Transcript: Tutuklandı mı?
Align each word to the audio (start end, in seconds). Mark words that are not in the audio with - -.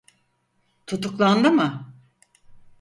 Tutuklandı 0.87 1.51
mı? 1.51 1.93